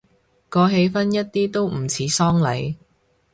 [0.49, 2.75] 個氣氛一啲都唔似喪禮